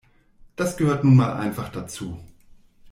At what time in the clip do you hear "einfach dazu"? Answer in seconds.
1.33-2.19